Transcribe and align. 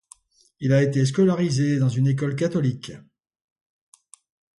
Il 0.61 0.73
a 0.73 0.81
été 0.81 1.05
scolarisé 1.05 1.77
dans 1.77 1.87
une 1.87 2.07
école 2.07 2.35
catholique. 2.35 2.91